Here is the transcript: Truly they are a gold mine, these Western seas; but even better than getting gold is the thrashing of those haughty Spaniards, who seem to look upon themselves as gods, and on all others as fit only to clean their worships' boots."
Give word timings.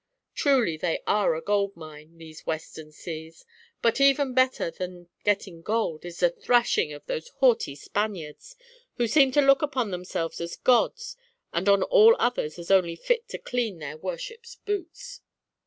Truly 0.33 0.77
they 0.77 1.03
are 1.05 1.35
a 1.35 1.43
gold 1.43 1.75
mine, 1.75 2.17
these 2.17 2.43
Western 2.47 2.91
seas; 2.91 3.45
but 3.83 4.01
even 4.01 4.33
better 4.33 4.71
than 4.71 5.09
getting 5.23 5.61
gold 5.61 6.05
is 6.05 6.21
the 6.21 6.31
thrashing 6.31 6.91
of 6.91 7.05
those 7.05 7.27
haughty 7.37 7.75
Spaniards, 7.75 8.55
who 8.95 9.05
seem 9.05 9.31
to 9.33 9.41
look 9.43 9.61
upon 9.61 9.91
themselves 9.91 10.41
as 10.41 10.55
gods, 10.55 11.15
and 11.53 11.69
on 11.69 11.83
all 11.83 12.15
others 12.17 12.57
as 12.57 12.69
fit 12.69 12.73
only 12.75 12.97
to 13.27 13.37
clean 13.37 13.77
their 13.77 13.95
worships' 13.97 14.55
boots." 14.55 15.21